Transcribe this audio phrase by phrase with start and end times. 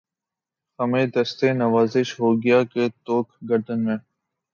[0.79, 3.97] خمِ دستِ نوازش ہو گیا ہے طوق گردن میں